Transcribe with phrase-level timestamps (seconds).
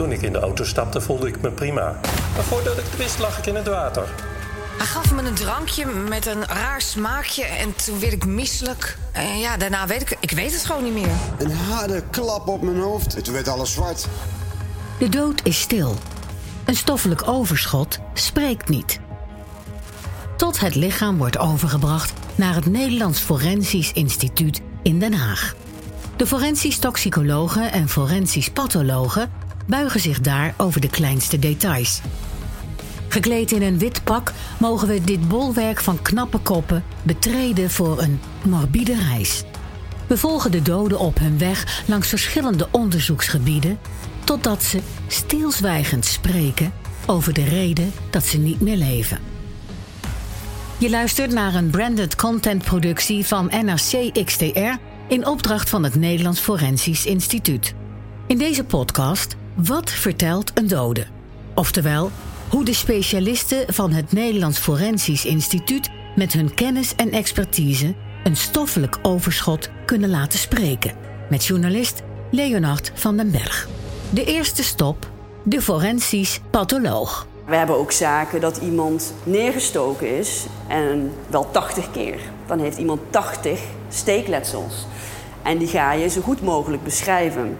[0.00, 2.00] Toen ik in de auto stapte, voelde ik me prima.
[2.34, 4.08] Maar voordat ik het wist, lag ik in het water.
[4.76, 8.96] Hij gaf me een drankje met een raar smaakje en toen werd ik misselijk.
[9.12, 11.10] En ja, daarna weet ik, ik weet het gewoon niet meer.
[11.38, 14.06] Een harde klap op mijn hoofd en toen werd alles zwart.
[14.98, 15.96] De dood is stil.
[16.64, 19.00] Een stoffelijk overschot spreekt niet.
[20.36, 25.54] Tot het lichaam wordt overgebracht naar het Nederlands Forensisch Instituut in Den Haag.
[26.16, 32.00] De forensisch toxicologen en forensisch pathologen buigen zich daar over de kleinste details.
[33.08, 38.20] Gekleed in een wit pak mogen we dit bolwerk van knappe koppen betreden voor een
[38.42, 39.44] morbide reis.
[40.06, 43.78] We volgen de doden op hun weg langs verschillende onderzoeksgebieden
[44.24, 46.72] totdat ze stilzwijgend spreken
[47.06, 49.18] over de reden dat ze niet meer leven.
[50.78, 54.78] Je luistert naar een branded content productie van NRC XTR
[55.08, 57.74] in opdracht van het Nederlands Forensisch Instituut.
[58.26, 61.06] In deze podcast Wat vertelt een dode?
[61.54, 62.10] Oftewel,
[62.50, 68.98] hoe de specialisten van het Nederlands Forensisch Instituut met hun kennis en expertise een stoffelijk
[69.02, 70.94] overschot kunnen laten spreken.
[71.30, 73.68] Met journalist Leonard van den Berg.
[74.10, 75.10] De eerste stop,
[75.42, 77.26] de forensisch patholoog.
[77.46, 82.18] We hebben ook zaken dat iemand neergestoken is en wel 80 keer.
[82.46, 84.86] Dan heeft iemand 80 steekletsels.
[85.42, 87.58] En die ga je zo goed mogelijk beschrijven.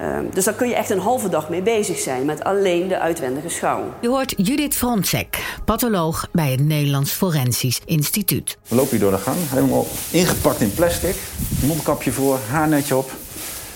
[0.00, 2.98] Ehm, dus daar kun je echt een halve dag mee bezig zijn met alleen de
[2.98, 3.82] uitwendige schouw.
[4.00, 8.58] Je hoort Judith Frontsek, patholoog bij het Nederlands Forensisch Instituut.
[8.68, 11.16] We lopen hier door de gang, helemaal ingepakt in plastic.
[11.64, 13.10] Mondkapje voor, haarnetje op.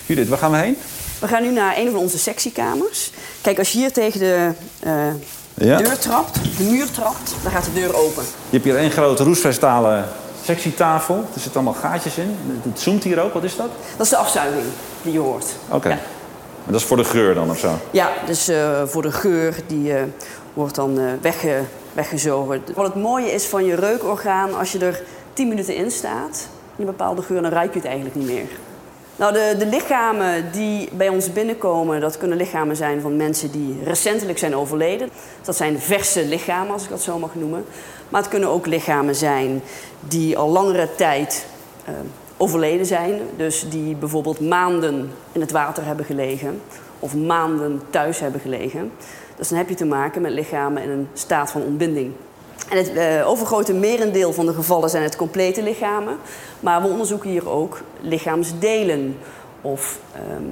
[0.05, 0.77] Judith, waar gaan we heen?
[1.19, 3.11] We gaan nu naar een van onze sectiekamers.
[3.41, 4.49] Kijk, als je hier tegen de
[4.85, 4.93] uh,
[5.67, 5.77] Ja.
[5.77, 8.23] deur trapt, de muur trapt, dan gaat de deur open.
[8.23, 10.07] Je hebt hier één grote roestvestalen
[10.43, 11.15] sectietafel.
[11.15, 12.35] Er zitten allemaal gaatjes in.
[12.63, 13.69] Het zoomt hier ook, wat is dat?
[13.97, 14.63] Dat is de afzuiging
[15.01, 15.45] die je hoort.
[15.69, 15.89] Oké.
[15.89, 15.99] Ja.
[16.63, 17.71] Maar dat is voor de geur dan of zo?
[17.91, 20.03] Ja, dus eh, voor de geur die eh,
[20.53, 21.61] wordt dan eh, wegge,
[21.93, 22.63] weggezogen.
[22.75, 25.01] Wat het mooie is van je reukorgaan, als je er
[25.33, 26.47] 10 minuten in staat,
[26.77, 28.45] een bepaalde geur, dan ruik je het eigenlijk niet meer.
[29.15, 33.79] Nou, de, de lichamen die bij ons binnenkomen, dat kunnen lichamen zijn van mensen die
[33.83, 35.09] recentelijk zijn overleden.
[35.41, 37.65] Dat zijn verse lichamen, als ik dat zo mag noemen.
[38.09, 39.61] Maar het kunnen ook lichamen zijn
[39.99, 41.45] die al langere tijd
[42.37, 43.21] overleden zijn.
[43.37, 46.61] Dus die bijvoorbeeld maanden in het water hebben gelegen.
[46.99, 48.91] Of maanden thuis hebben gelegen.
[49.35, 52.11] Dus dan heb je te maken met lichamen in een staat van ontbinding.
[52.69, 56.17] En het eh, overgrote merendeel van de gevallen zijn het complete lichamen.
[56.59, 59.17] Maar we onderzoeken hier ook lichaamsdelen.
[59.61, 60.43] Of ehm,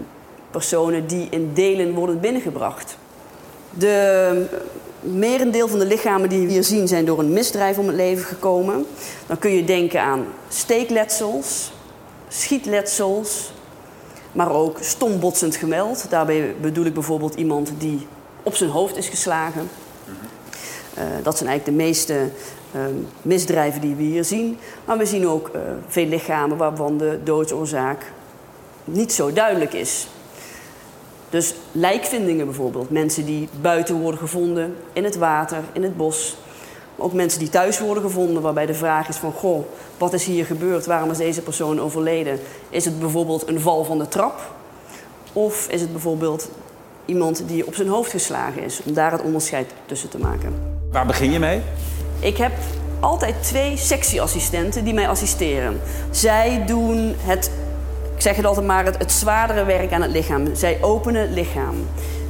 [0.51, 2.97] personen die in delen worden binnengebracht.
[3.69, 4.45] De
[5.01, 8.25] merendeel van de lichamen die we hier zien zijn door een misdrijf om het leven
[8.25, 8.85] gekomen.
[9.27, 11.71] Dan kun je denken aan steekletsels,
[12.27, 13.53] schietletsels,
[14.31, 16.09] maar ook stombotsend gemeld.
[16.09, 18.07] Daarbij bedoel ik bijvoorbeeld iemand die
[18.43, 19.69] op zijn hoofd is geslagen.
[20.93, 22.29] Eh, dat zijn eigenlijk de meeste
[22.71, 24.57] ehm, misdrijven die we hier zien.
[24.85, 28.11] Maar we zien ook eh, veel lichamen waarvan de doodsoorzaak
[28.83, 30.07] niet zo duidelijk is.
[31.31, 32.89] Dus lijkvindingen bijvoorbeeld.
[32.89, 36.37] Mensen die buiten worden gevonden, in het water, in het bos.
[36.97, 39.31] Ook mensen die thuis worden gevonden, waarbij de vraag is van...
[39.31, 39.65] goh,
[39.97, 40.85] wat is hier gebeurd?
[40.85, 42.39] Waarom is deze persoon overleden?
[42.69, 44.53] Is het bijvoorbeeld een val van de trap?
[45.33, 46.49] Of is het bijvoorbeeld
[47.05, 48.81] iemand die op zijn hoofd geslagen is?
[48.85, 50.53] Om daar het onderscheid tussen te maken.
[50.91, 51.61] Waar begin je mee?
[52.19, 52.51] Ik heb
[52.99, 55.81] altijd twee sectieassistenten die mij assisteren.
[56.09, 57.51] Zij doen het,
[58.21, 60.55] ik zeg het altijd maar, het, het zwaardere werk aan het lichaam.
[60.55, 61.75] Zij openen het lichaam.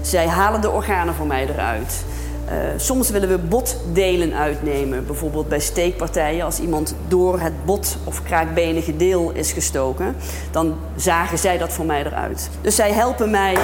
[0.01, 2.03] Zij halen de organen voor mij eruit.
[2.45, 5.05] Eh, soms willen we botdelen uitnemen.
[5.05, 10.15] Bijvoorbeeld bij steekpartijen, als iemand door het bot of kraakbenige deel is gestoken,
[10.51, 12.49] dan zagen zij dat voor mij eruit.
[12.61, 13.59] Dus zij helpen mij eh,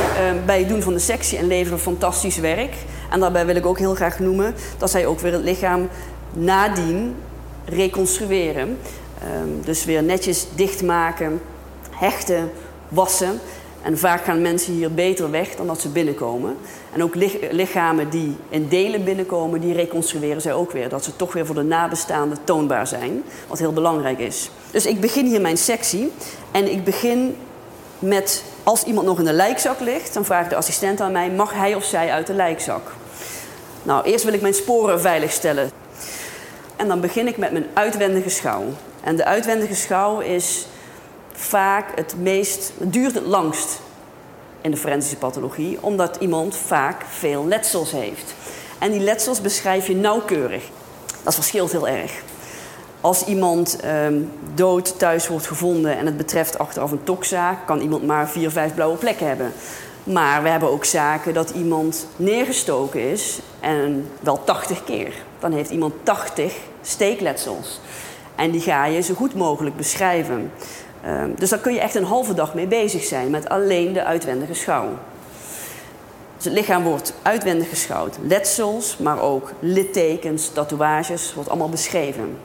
[0.46, 2.74] bij het doen van de sectie en leveren fantastisch werk.
[3.10, 5.88] En daarbij wil ik ook heel graag noemen dat zij ook weer het lichaam
[6.34, 7.16] nadien
[7.66, 8.78] reconstrueren.
[9.22, 11.42] Ehm, dus weer netjes dichtmaken,
[12.00, 12.52] hechten,
[12.88, 13.40] wassen.
[13.82, 16.58] En vaak gaan mensen hier beter weg dan dat ze binnenkomen.
[16.94, 20.90] En ook lich- lichamen die in delen binnenkomen, die reconstrueren zij ook weer.
[20.90, 23.24] Dat ze toch weer voor de nabestaanden toonbaar zijn.
[23.48, 24.50] Wat heel belangrijk is.
[24.72, 26.12] Dus ik begin hier mijn sectie.
[26.52, 27.36] En ik begin
[28.00, 31.54] met, als iemand nog in de lijkzak ligt, dan vraagt de assistent aan mij, mag
[31.54, 32.92] hij of zij uit de lijkzak?
[33.84, 35.72] Nou, eerst wil ik mijn sporen veiligstellen.
[36.76, 38.64] En dan begin ik met mijn uitwendige schouw.
[39.04, 40.68] En de uitwendige schouw is
[41.38, 43.80] vaak het meest, het duurt het langst
[44.62, 48.34] in de forensische pathologie, omdat iemand vaak veel letsels heeft.
[48.80, 50.64] En die letsels beschrijf je nauwkeurig.
[51.24, 52.12] Dat verschilt heel erg.
[53.02, 54.22] Als iemand ehm,
[54.56, 58.74] dood thuis wordt gevonden en het betreft achteraf een tokzaak, kan iemand maar vier, vijf
[58.74, 59.54] blauwe plekken hebben.
[60.04, 65.14] Maar we hebben ook zaken dat iemand neergestoken is en wel 80 keer.
[65.40, 67.80] Dan heeft iemand 80 steekletsels.
[68.36, 70.52] En die ga je zo goed mogelijk beschrijven.
[71.04, 74.04] Ehm, dus daar kun je echt een halve dag mee bezig zijn met alleen de
[74.04, 74.90] uitwendige schouw.
[76.36, 78.18] Dus het lichaam wordt uitwendig geschouwd.
[78.22, 82.38] Letsels, maar ook littekens, tatoeages, wordt allemaal beschreven.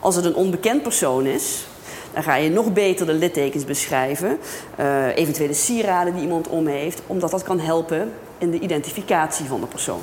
[0.00, 1.66] Als het een onbekend persoon is,
[2.12, 4.38] dan ga je nog beter de littekens beschrijven.
[4.80, 9.60] Uh, eventuele sieraden die iemand om heeft, omdat dat kan helpen in de identificatie van
[9.60, 10.00] de persoon.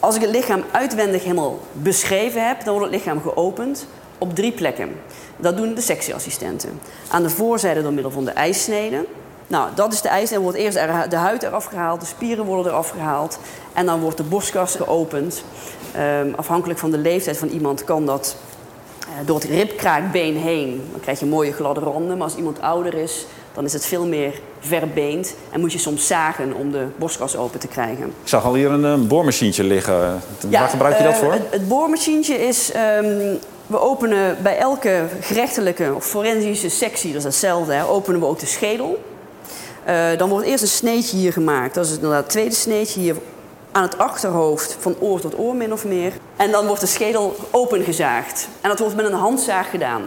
[0.00, 3.86] Als ik het lichaam uitwendig helemaal beschreven heb, dan wordt het lichaam geopend
[4.18, 4.88] op drie plekken.
[5.36, 6.80] Dat doen de sectieassistenten.
[7.08, 9.04] Aan de voorzijde door middel van de ijssnede.
[9.46, 10.42] Nou, dat is de ijssnede.
[10.42, 10.78] wordt eerst
[11.10, 13.38] de huid eraf gehaald, de spieren worden eraf gehaald.
[13.72, 15.42] En dan wordt de borstkas geopend.
[16.20, 18.36] Um, afhankelijk van de leeftijd van iemand kan dat
[19.00, 20.88] uh, door het ribkraakbeen heen.
[20.90, 22.16] Dan krijg je mooie gladde randen.
[22.16, 25.34] Maar als iemand ouder is, dan is het veel meer verbeend.
[25.50, 28.06] En moet je soms zagen om de borstkas open te krijgen.
[28.06, 30.20] Ik zag al hier een, een boormachientje liggen.
[30.50, 31.32] Waar gebruik je dat uh, voor?
[31.32, 32.72] Het, het boormachientje is...
[33.02, 33.38] Um,
[33.74, 38.38] we openen bij elke gerechtelijke of forensische sectie, dat is hetzelfde, hè, openen we ook
[38.38, 39.02] de schedel.
[39.88, 41.74] Uh, dan wordt eerst een sneetje hier gemaakt.
[41.74, 43.16] Dat is inderdaad het tweede sneetje hier
[43.72, 46.12] aan het achterhoofd, van oor tot oor min of meer.
[46.36, 48.48] En dan wordt de schedel opengezaagd.
[48.60, 50.02] En dat wordt met een handzaag gedaan.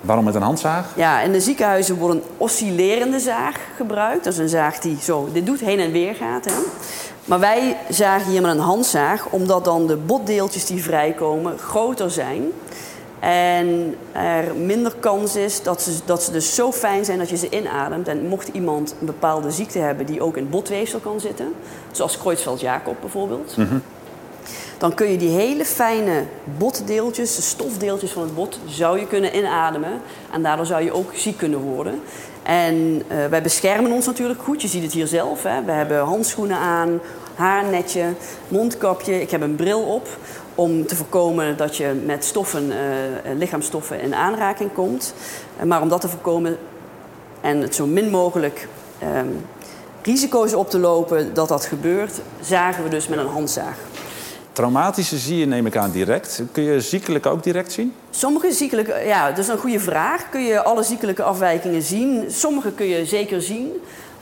[0.00, 0.92] Waarom met een handzaag?
[0.96, 4.24] Ja, in de ziekenhuizen wordt een oscillerende zaag gebruikt.
[4.24, 6.44] Dat is een zaag die zo dit doet, heen en weer gaat.
[6.44, 6.52] Hè.
[7.24, 12.42] Maar wij zagen hier met een handzaag, omdat dan de botdeeltjes die vrijkomen groter zijn.
[13.20, 17.36] En er minder kans is dat ze, dat ze dus zo fijn zijn dat je
[17.36, 18.08] ze inademt.
[18.08, 21.52] En mocht iemand een bepaalde ziekte hebben die ook in botweefsel kan zitten,
[21.90, 23.82] zoals Creutzfeldt-Jacob bijvoorbeeld, -hmm.
[24.84, 26.24] Dan kun je die hele fijne
[26.58, 30.00] botdeeltjes, de stofdeeltjes van het bot, zou je kunnen inademen.
[30.32, 32.00] En daardoor zou je ook ziek kunnen worden.
[32.42, 34.62] En uh, wij beschermen ons natuurlijk goed.
[34.62, 35.42] Je ziet het hier zelf.
[35.42, 35.64] Hè.
[35.64, 37.00] We hebben handschoenen aan,
[37.34, 38.04] haarnetje,
[38.48, 39.20] mondkapje.
[39.20, 40.08] Ik heb een bril op
[40.54, 42.74] om te voorkomen dat je met stoffen, uh,
[43.36, 45.14] lichaamstoffen in aanraking komt.
[45.66, 46.58] Maar om dat te voorkomen
[47.40, 48.68] en het zo min mogelijk
[49.16, 49.46] um,
[50.02, 53.76] risico's op te lopen dat dat gebeurt, zagen we dus met een handzaag.
[54.54, 56.42] Traumatische zie je, neem ik aan, direct.
[56.52, 57.92] Kun je ziekelijke ook direct zien?
[58.10, 60.28] Sommige ziekelijke, ja, dat is een goede vraag.
[60.30, 62.24] Kun je alle ziekelijke afwijkingen zien?
[62.28, 63.72] Sommige kun je zeker zien.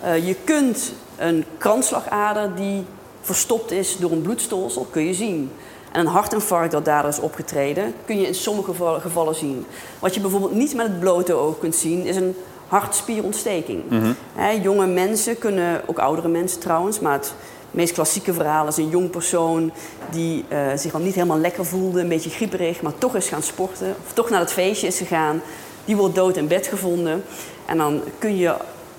[0.05, 2.85] Uh, je kunt een kransslagader die
[3.21, 5.51] verstopt is door een bloedstolsel, kun je zien.
[5.93, 9.67] En een hartinfarct dat daar is opgetreden, kun je in sommige gevallen zien.
[9.99, 12.37] Wat je bijvoorbeeld niet met het blote oog kunt zien, is een
[12.69, 13.83] hartspierontsteking.
[13.85, 13.95] Mhm.
[13.95, 14.63] Mm -hmm.
[14.63, 17.35] jonge mensen kunnen, ook oudere mensen trouwens, maar het
[17.73, 19.73] meest klassieke verhaal is een jong persoon
[20.11, 23.43] die uh, zich al niet helemaal lekker voelde, een beetje grieperig, maar toch is gaan
[23.43, 25.43] sporten, of toch naar het feestje is gegaan.
[25.85, 27.25] Die wordt dood in bed gevonden.
[27.67, 28.55] En dan kun je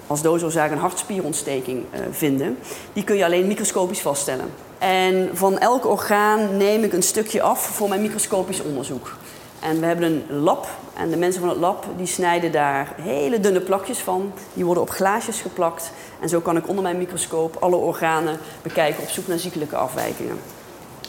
[0.07, 2.57] als doodoorzaak een hartspierontsteking uh, vinden.
[2.93, 4.49] Die kun je alleen microscopisch vaststellen.
[4.77, 9.17] En van elk orgaan neem ik een stukje af voor mijn microscopisch onderzoek.
[9.63, 13.39] En we hebben een lab en de mensen van het lab die snijden daar hele
[13.39, 14.33] dunne plakjes van.
[14.53, 15.91] Die worden op glaasjes geplakt.
[16.19, 20.39] En zo kan ik onder mijn microscoop alle organen bekijken op zoek naar ziekelijke afwijkingen.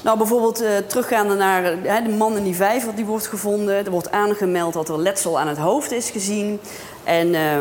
[0.03, 3.85] Nou, bijvoorbeeld uh, teruggaande naar uh, de man in die vijver die wordt gevonden.
[3.85, 6.61] Er wordt aangemeld dat er letsel aan het hoofd is gezien.
[7.05, 7.61] En uh,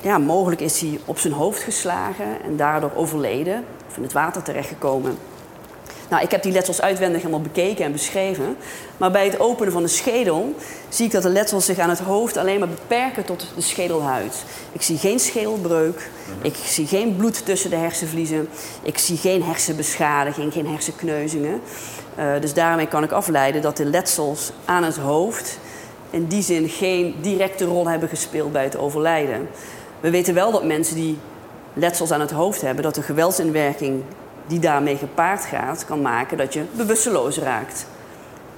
[0.00, 3.64] ja, mogelijk is hij op zijn hoofd geslagen en daardoor overleden.
[3.88, 5.18] Of in het water terechtgekomen.
[6.10, 8.56] Nou, ik heb die letsels uitwendig helemaal bekeken en beschreven.
[8.96, 10.54] Maar bij het openen van de schedel
[10.88, 14.44] zie ik dat de letsels zich aan het hoofd alleen maar beperken tot de schedelhuid.
[14.72, 16.10] Ik zie geen schedelbreuk.
[16.42, 18.48] Ik zie geen bloed tussen de hersenvliezen.
[18.82, 21.60] Ik zie geen hersenbeschadiging, geen hersenkneuzingen.
[22.18, 25.58] Uh, dus daarmee kan ik afleiden dat de letsels aan het hoofd
[26.10, 29.48] in die zin geen directe rol hebben gespeeld bij het overlijden.
[30.00, 31.18] We weten wel dat mensen die
[31.74, 34.02] letsels aan het hoofd hebben, dat de geweldsinwerking
[34.50, 37.86] die daarmee gepaard gaat, kan maken dat je bewusteloos raakt.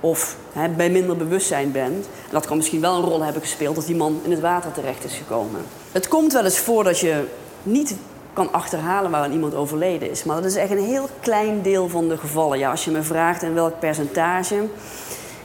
[0.01, 2.07] Of hè, bij minder bewustzijn bent.
[2.07, 4.73] En dat kan misschien wel een rol hebben gespeeld dat die man in het water
[4.73, 5.61] terecht is gekomen.
[5.93, 7.25] Het komt wel eens voor dat je
[7.63, 7.97] niet
[8.33, 10.25] kan achterhalen waar iemand overleden is.
[10.25, 12.59] Maar dat is echt een heel klein deel van de gevallen.
[12.59, 14.55] Ja, als je me vraagt in welk percentage,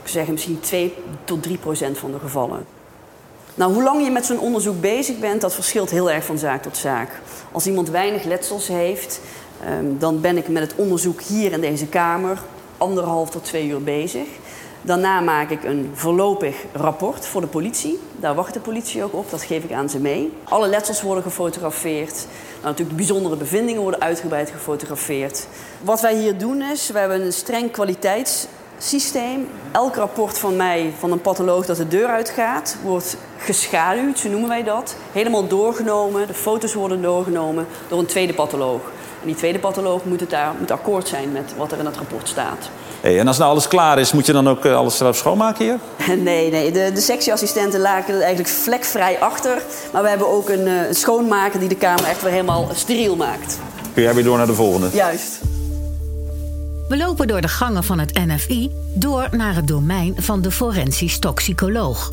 [0.02, 2.66] ik zeg misschien 2 tot 3 procent van de gevallen.
[3.54, 6.62] Nou, hoe lang je met zo'n onderzoek bezig bent, dat verschilt heel erg van zaak
[6.62, 7.20] tot zaak.
[7.52, 9.20] Als iemand weinig letsels heeft,
[9.98, 12.38] dan ben ik met het onderzoek hier in deze kamer
[12.78, 14.26] anderhalf tot twee uur bezig.
[14.82, 17.98] Daarna maak ik een voorlopig rapport voor de politie.
[18.16, 20.32] Daar wacht de politie ook op, dat geef ik aan ze mee.
[20.44, 22.14] Alle letsels worden gefotografeerd.
[22.14, 25.46] Nou, natuurlijk de bijzondere bevindingen worden uitgebreid gefotografeerd.
[25.82, 27.70] Wat wij hier doen is, we hebben een streng
[28.78, 29.48] systeem.
[29.72, 34.48] Elk rapport van mij, van een patholoog dat de deur uitgaat, wordt geschaduwd, zo noemen
[34.48, 34.96] wij dat.
[35.12, 38.80] Helemaal doorgenomen, de foto's worden doorgenomen door een tweede patholoog.
[39.20, 41.96] En die tweede patholoog moet, het daar, moet akkoord zijn met wat er in het
[41.96, 42.68] rapport staat.
[43.00, 45.64] Hey, en als nou alles klaar is, moet je dan ook eh, alles erop schoonmaken
[45.64, 45.78] hier?
[46.16, 46.72] Nee, nee.
[46.72, 49.62] De, de sectieassistenten laken het eigenlijk vlekvrij achter.
[49.92, 53.16] Maar we hebben ook een, uh, een schoonmaker die de kamer echt weer helemaal steriel
[53.16, 53.58] maakt.
[53.94, 54.88] Kun jij weer door naar de volgende?
[54.92, 55.40] Juist.
[56.88, 61.18] We lopen door de gangen van het NFI door naar het domein van de forensisch
[61.18, 62.12] toxicoloog.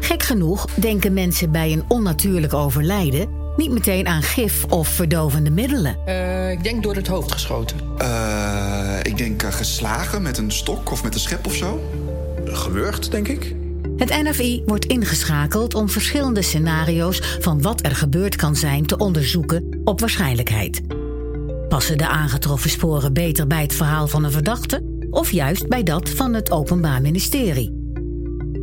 [0.00, 5.96] Gek genoeg denken mensen bij een onnatuurlijk overlijden niet meteen aan gif of verdovende middelen.
[6.08, 7.76] Uh, ik denk door het hoofd geschoten.
[7.98, 11.82] Uh, ik denk uh, geslagen met een stok of met een schep of zo.
[12.44, 13.54] Gewurgd, denk ik.
[13.96, 19.80] Het NFI wordt ingeschakeld om verschillende scenario's van wat er gebeurd kan zijn te onderzoeken
[19.84, 20.80] op waarschijnlijkheid.
[21.68, 26.08] Passen de aangetroffen sporen beter bij het verhaal van een verdachte of juist bij dat
[26.08, 27.82] van het Openbaar Ministerie?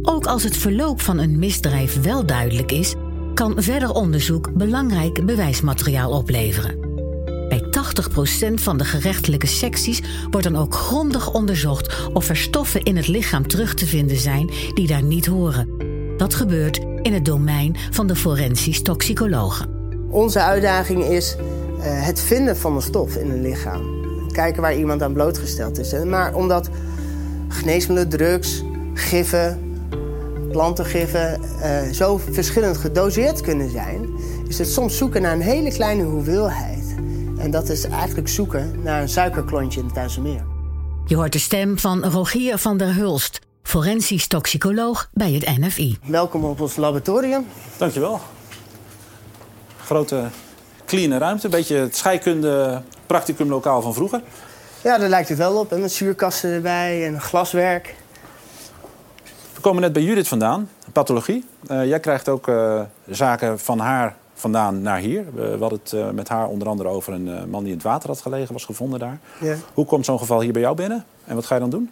[0.01, 2.93] Ook als het verloop van een misdrijf wel duidelijk is,
[3.41, 6.79] kan verder onderzoek belangrijk bewijsmateriaal opleveren.
[7.25, 7.63] Bij
[8.49, 13.07] 80% van de gerechtelijke secties wordt dan ook grondig onderzocht of er stoffen in het
[13.07, 15.69] lichaam terug te vinden zijn die daar niet horen.
[16.17, 19.69] Dat gebeurt in het domein van de forensisch toxicologen.
[20.09, 23.81] Onze uitdaging is uh, het vinden van een stof in een lichaam.
[24.31, 25.93] Kijken waar iemand aan blootgesteld is.
[26.03, 26.69] Maar omdat
[27.47, 29.70] geneesmiddelen, drugs, giffen,
[30.51, 34.09] plantengiffen uh, zo verschillend gedoseerd kunnen zijn,
[34.47, 36.95] is het soms zoeken naar een hele kleine hoeveelheid.
[37.37, 40.45] En dat is eigenlijk zoeken naar een suikerklontje in het IJsselmeer.
[41.05, 45.97] Je hoort de stem van Rogier van der Hulst, forensisch toxicoloog bij het NFI.
[46.05, 47.45] Welkom op ons laboratorium.
[47.77, 48.19] Dankjewel.
[49.83, 50.23] Grote,
[50.85, 51.45] clean ruimte.
[51.45, 54.21] Een beetje het scheikunde practicumlokaal van vroeger.
[54.83, 55.71] Ja, daar lijkt het wel op.
[55.71, 57.95] En met zuurkasten erbij en glaswerk.
[59.61, 61.45] We komen net bij Judith vandaan, pathologie.
[61.71, 65.25] Uh, jij krijgt ook uh, zaken van haar vandaan naar hier.
[65.33, 68.09] We, hadden het uh, met haar onder andere over een man die in het water
[68.09, 69.19] had gelegen, was gevonden daar.
[69.39, 69.55] Ja.
[69.73, 71.91] Hoe komt zo'n geval hier bij jou binnen en wat ga je dan doen?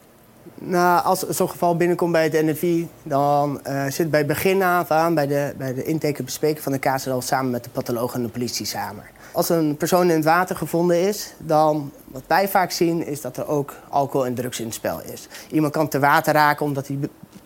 [0.55, 5.27] Nou, als zo'n geval binnenkomt bij het NFI, dan zit bij begin af aan bij
[5.27, 8.29] de, bij de intake en bespreking van de al samen met de patholoog en de
[8.29, 9.03] politie samen.
[9.31, 13.37] Als een persoon in het water gevonden is, dan wat wij vaak zien is dat
[13.37, 15.27] er ook alcohol en drugs in het spel is.
[15.51, 16.99] Iemand kan te water raken omdat hij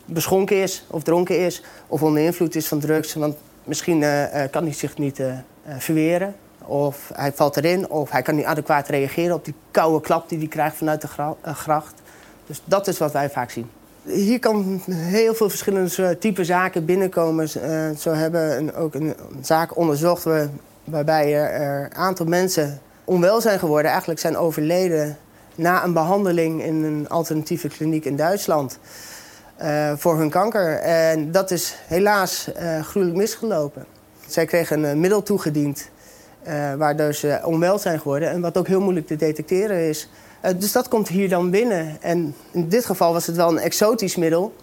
[0.05, 3.13] beschonken is of dronken is of onder invloed is van drugs.
[3.13, 5.33] Want misschien uh, kan hij zich niet uh,
[5.77, 10.29] verweren of hij valt erin of hij kan niet adequaat reageren op die koude klap
[10.29, 11.07] die hij krijgt vanuit de
[11.53, 11.93] gracht.
[12.45, 13.69] Dus dat is wat wij vaak zien.
[14.03, 17.49] Hier kan heel veel verschillende type zaken binnenkomen.
[17.99, 20.25] zo hebben een, ook een zaak onderzocht
[20.83, 25.17] waarbij er een aantal mensen onwel zijn geworden, eigenlijk zijn overleden
[25.55, 28.79] na een behandeling in een alternatieve kliniek in Duitsland.
[29.61, 30.77] Uh, voor hun kanker.
[30.79, 33.85] En dat is helaas uh, gruwelijk misgelopen.
[34.27, 35.89] Zij kregen een middel toegediend
[36.77, 38.29] waardoor ze onwel zijn geworden.
[38.29, 40.09] En wat ook heel moeilijk te detecteren is.
[40.57, 41.97] dus dat komt hier dan binnen.
[42.01, 44.55] En in dit geval was het wel een exotisch middel.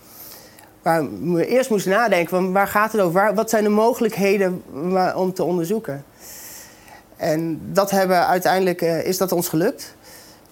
[0.83, 3.35] Waar we eerst moesten nadenken, van waar gaat het over?
[3.35, 4.63] Wat zijn de mogelijkheden
[5.15, 6.05] om te onderzoeken?
[7.17, 9.95] En dat hebben uiteindelijk, is dat ons gelukt.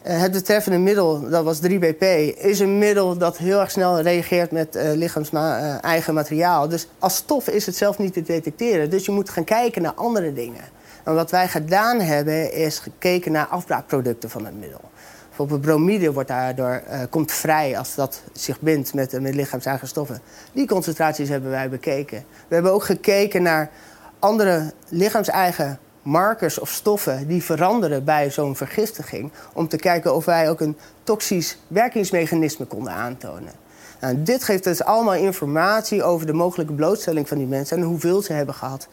[0.07, 2.05] Uh, het betreffende middel, dat was 3BP,
[2.37, 6.69] is een middel dat heel erg snel reageert met uh, lichaams-eigen materiaal.
[6.69, 8.90] Dus als stof is het zelf niet te detecteren.
[8.90, 10.64] Dus je moet gaan kijken naar andere dingen.
[11.05, 14.81] En wat wij gedaan hebben, is gekeken naar afbraakproducten van het middel.
[15.28, 20.21] Bijvoorbeeld bromide wordt daardoor, uh, komt vrij als dat zich bindt met, met lichaams-eigen stoffen.
[20.52, 22.25] Die concentraties hebben wij bekeken.
[22.49, 23.71] We hebben ook gekeken naar
[24.19, 25.78] andere lichaams-eigen
[26.09, 29.31] markers of stoffen die veranderen bij zo'n vergiftiging.
[29.53, 33.53] Om te kijken of wij ook een toxisch werkingsmechanisme konden aantonen.
[34.00, 38.23] Nou, dit geeft dus allemaal informatie over de mogelijke blootstelling van die mensen en hoeveel
[38.23, 38.88] ze hebben gehad.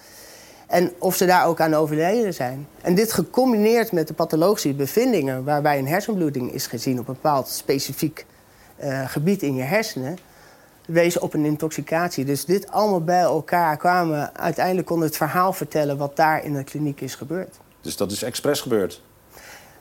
[0.68, 2.68] En of ze daar ook aan overleden zijn.
[2.82, 7.48] En dit gecombineerd met de pathologische bevindingen, waarbij een hersenbloeding is gezien op een bepaald
[7.48, 8.26] specifiek
[8.84, 10.18] uh, gebied in je hersenen,
[10.88, 12.26] wezen op een intoxicatie.
[12.26, 16.64] Dus dit allemaal bij elkaar kwamen uiteindelijk konden het verhaal vertellen wat daar in de
[16.64, 17.60] kliniek is gebeurd.
[17.82, 19.02] Dus dat is expres gebeurd?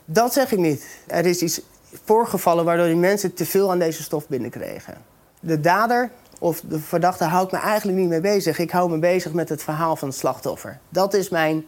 [0.05, 0.87] Dat zeg ik niet.
[1.07, 1.61] Er is iets
[2.05, 4.95] voorgevallen waardoor die mensen te veel aan deze stof binnenkregen.
[5.41, 8.59] De dader of de verdachte houdt me eigenlijk niet mee bezig.
[8.59, 10.79] Ik hou me bezig met het verhaal van het slachtoffer.
[10.89, 11.65] Dat is mijn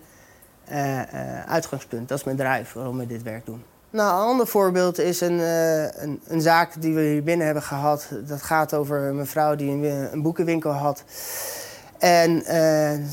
[0.70, 2.08] uh, uh, uitgangspunt.
[2.08, 3.64] Dat is mijn drive waarom we dit werk doen.
[3.96, 7.64] Nou, een ander voorbeeld is een, uh, een, een, zaak die we hier binnen hebben
[7.64, 8.08] gehad.
[8.26, 11.04] Dat gaat over een mevrouw die een, een boekenwinkel had.
[11.98, 12.44] En uh,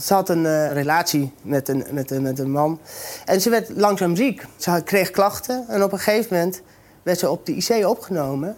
[0.01, 2.79] ze had een relatie met een, met, een, met een man.
[3.25, 4.45] En ze werd langzaam ziek.
[4.57, 5.65] Ze kreeg klachten.
[5.67, 6.61] En op een gegeven moment
[7.03, 8.55] werd ze op de IC opgenomen.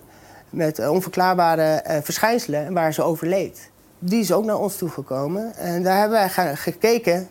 [0.50, 3.70] met eh, onverklaarbare eh, verschijnselen waar ze overleed.
[4.00, 5.55] Die is ook naar ons toegekomen.
[5.55, 7.29] En daar hebben wij gekeken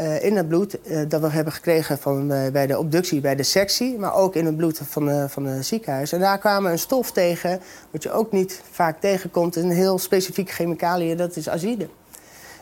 [0.00, 3.36] eh, in het bloed eh, dat we hebben gekregen van, eh, bij de obductie, bij
[3.36, 6.12] de sectie, maar ook in het bloed van, de, van het ziekenhuis.
[6.12, 9.98] En daar kwamen we een stof tegen, wat je ook niet vaak tegenkomt, een heel
[9.98, 11.88] specifiek chemicaliën, dat is azide.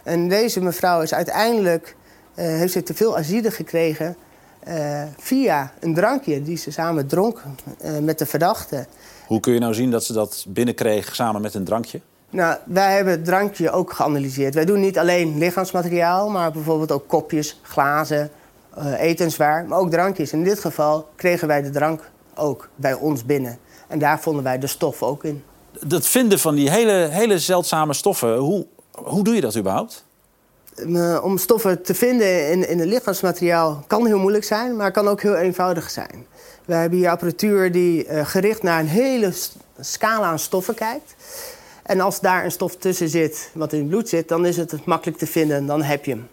[0.05, 1.97] En deze mevrouw is uiteindelijk,
[2.35, 4.17] heeft ze te veel azide gekregen
[5.19, 7.43] via een drankje die ze samen dronk
[8.03, 8.87] met de verdachte.
[9.27, 12.01] Hoe kun je nou zien dat ze dat binnenkreeg samen met een drankje?
[12.31, 14.55] Nou, wij hebben het drankje ook geanalyseerd.
[14.55, 18.31] Wij doen niet alleen lichaamsmateriaal, maar bijvoorbeeld ook kopjes, glazen,
[18.75, 20.33] eh, etenswaar, maar ook drankjes.
[20.33, 23.59] In dit geval kregen wij de drank ook bij ons binnen.
[23.89, 25.45] En daar vonden wij de stof ook in.
[25.87, 30.05] Dat vinden van die hele, hele zeldzame stoffen, hoe, hoe doe je dat überhaupt?
[30.75, 35.09] Eh, Om stoffen te vinden in, in het lichaamsmateriaal kan heel moeilijk zijn, maar kan
[35.09, 36.27] ook heel eenvoudig zijn.
[36.65, 39.33] We hebben hier apparatuur die eh, gericht naar een hele
[39.81, 41.15] scala aan stoffen kijkt.
[41.89, 44.85] En als daar een stof tussen zit, wat in het bloed zit, dan is het
[44.85, 46.29] makkelijk te vinden, dan heb je hem.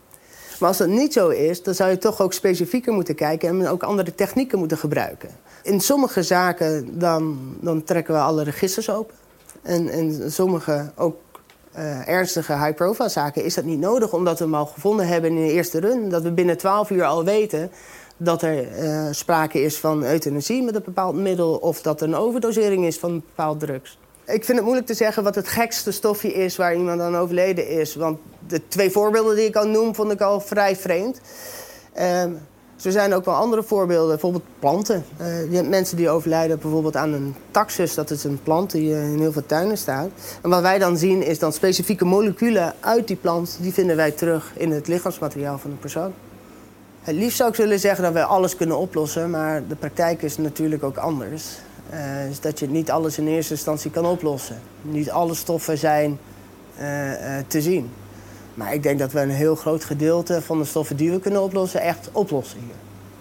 [0.59, 3.67] Maar als dat niet zo is, dan zou je toch ook specifieker moeten kijken en
[3.67, 5.29] ook andere technieken moeten gebruiken.
[5.63, 9.15] In sommige zaken dan, dan trekken we alle registers open.
[9.62, 11.15] En in sommige ook
[11.71, 15.47] eh, ernstige high-profile zaken is dat niet nodig, omdat we hem al gevonden hebben in
[15.47, 16.09] de eerste run.
[16.09, 17.71] Dat we binnen 12 uur al weten
[18.17, 22.15] dat er eh, sprake is van euthanasie met een bepaald middel of dat er een
[22.15, 23.97] overdosering is van een bepaald drugs.
[24.25, 27.70] Ik vind het moeilijk te zeggen wat het gekste stofje is waar iemand aan overleden
[27.70, 27.96] is.
[27.96, 31.20] Want de twee voorbeelden die ik al noem, vond ik al vrij vreemd.
[31.94, 32.32] Ehm,
[32.75, 35.05] zo zijn ook wel andere voorbeelden, bijvoorbeeld planten.
[35.17, 38.94] Eh, je hebt mensen die overlijden bijvoorbeeld aan een taxus, dat is een plant die
[38.94, 40.10] eh, in heel veel tuinen staat.
[40.41, 44.12] En wat wij dan zien is dan specifieke moleculen uit die plant, die vinden wij
[44.12, 46.13] terug in het lichaamsmateriaal van de persoon.
[47.01, 50.38] Het liefst zou ik willen zeggen dat wij alles kunnen oplossen, maar de praktijk is
[50.38, 51.44] natuurlijk ook anders.
[52.27, 54.59] Dus dat je niet alles in eerste instantie kan oplossen.
[54.81, 56.17] Niet alle stoffen zijn
[56.77, 57.89] eh, eh, te zien.
[58.53, 61.41] Maar ik denk dat we een heel groot gedeelte van de stoffen die we kunnen
[61.41, 62.75] oplossen, echt oplossen hier.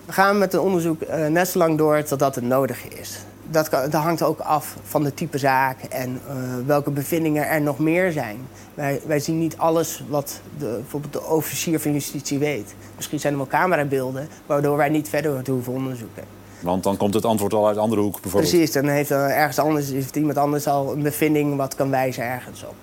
[0.07, 3.19] We gaan met een onderzoek net zo lang door totdat het nodig is.
[3.51, 6.21] Dat, kan- dat hangt ook af van de type zaak en
[6.67, 8.37] welke bevindingen er nog meer zijn.
[8.75, 12.75] Wij, wij zien niet alles wat de, bijvoorbeeld de officier van justitie weet.
[12.97, 16.25] Misschien zijn er wel camerabeelden waardoor wij niet verder hoeven onderzoeken.
[16.65, 18.53] Want dan komt het antwoord al uit de andere hoek bijvoorbeeld.
[18.53, 22.25] Precies, dan heeft, er ergens anders, heeft iemand anders al een bevinding wat kan wijzen
[22.25, 22.75] ergens op.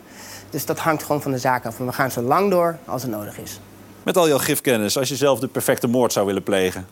[0.50, 1.80] Dus dat hangt gewoon van de zaak af.
[1.80, 3.60] En we gaan zo lang door als het nodig is.
[4.04, 6.88] Met al jouw gifkennis, als je zelf de perfecte moord zou willen plegen,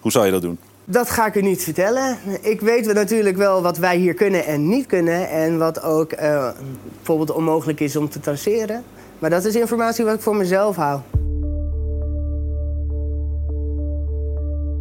[0.00, 0.58] hoe zou je dat doen?
[0.84, 2.18] Dat ga ik u niet vertellen.
[2.40, 5.28] Ik weet natuurlijk wel wat wij hier kunnen en niet kunnen.
[5.28, 6.48] En wat ook eh,
[6.96, 8.84] bijvoorbeeld onmogelijk is om te traceren.
[9.18, 11.00] Maar dat is informatie wat ik voor mezelf hou.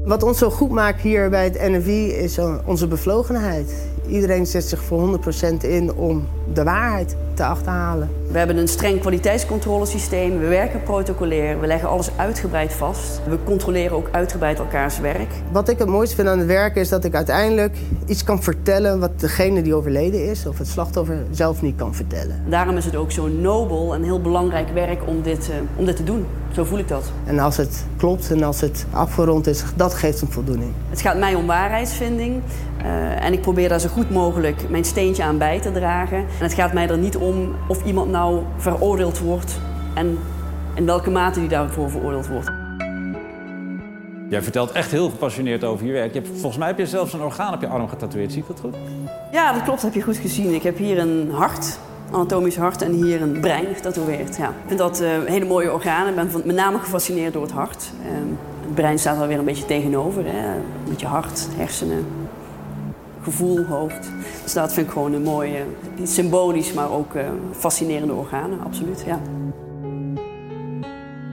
[0.06, 3.92] Wat ons zo goed maakt hier bij het NFI is eh, onze bevlogenheid.
[4.08, 5.20] Iedereen zet zich voor
[5.62, 8.10] 100% in om de waarheid te achterhalen.
[8.32, 10.39] We hebben een streng kwaliteitscontrolesysteem.
[10.39, 11.60] We werken protocolair.
[11.60, 13.22] We leggen alles uitgebreid vast.
[13.28, 15.30] We controleren ook uitgebreid elkaars werk.
[15.52, 19.00] Wat ik het mooiste vind aan het werk is dat ik uiteindelijk iets kan vertellen
[19.00, 22.44] wat degene die overleden is of het slachtoffer zelf niet kan vertellen.
[22.50, 25.96] Daarom is het ook zo nobel en heel belangrijk werk om dit, eh, om dit
[25.96, 26.26] te doen.
[26.54, 27.12] Zo voel ik dat.
[27.26, 30.72] En als het klopt en als het afgerond is, dat geeft een voldoening.
[30.89, 32.42] Het gaat mij om waarheidsvinding.
[32.84, 36.17] Eh, en ik probeer daar zo goed mogelijk mijn steentje aan bij te dragen.
[36.17, 39.60] En het gaat mij er niet om of iemand nou veroordeeld wordt
[39.93, 40.17] en
[40.76, 42.52] in welke mate die daarvoor veroordeeld wordt.
[44.30, 46.13] Jij vertelt echt heel gepassioneerd over je werk.
[46.13, 48.32] Je hebt, volgens mij heb je zelfs een orgaan op je arm getatoeëerd.
[48.32, 48.76] Zie ik dat goed?
[49.32, 50.54] Ja, dat klopt, heb je goed gezien.
[50.54, 51.80] Ik heb hier een hart,
[52.12, 54.38] anatomisch hart, en hier een brein getatoeëerd.
[54.38, 54.48] Ja.
[54.48, 56.10] Ik vind dat eh, hele mooie organen.
[56.10, 57.91] Ik ben van- met name gefascineerd door het hart.
[58.06, 58.12] Eh,
[58.65, 60.24] het brein staat er weer een beetje tegenover.
[60.26, 60.48] Hè.
[60.89, 62.06] Met je hart, hersenen,
[63.24, 64.10] gevoel, hoofd.
[64.44, 65.66] Dus dat vind ik gewoon een mooie,
[66.04, 69.04] symbolisch, maar ook eh, fascinerende organen, absoluut.
[69.06, 69.22] Ja.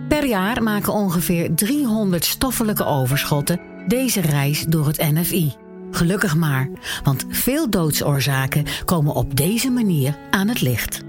[0.08, 5.52] Per jaar maken ongeveer 300 stoffelijke overschotten deze reis door het NFI.
[5.90, 6.68] Gelukkig maar,
[7.04, 11.02] want veel doodsoorzaken komen op deze manier aan het licht.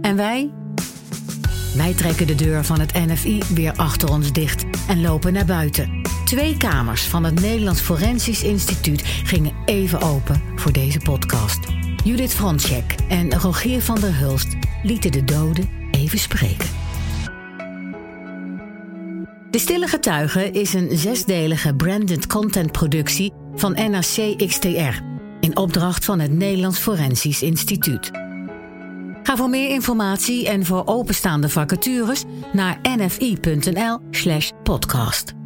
[0.00, 0.50] En wij?
[1.76, 5.99] Wij trekken de deur van het NFI weer achter ons dicht en lopen naar buiten.
[6.30, 11.58] Twee kamers van het Nederlands Forensisch Instituut gingen even open voor deze podcast.
[12.04, 16.68] Judith Frontschek en Rogier van der Hulst lieten de doden even spreken.
[19.50, 25.02] De Stille Getuigen is een zesdelige branded content productie van NAC XTR
[25.40, 28.10] in opdracht van het Nederlands Forensisch Instituut.
[29.22, 35.38] Ga voor meer informatie en voor openstaande vacatures naar nfi.nl/podcast.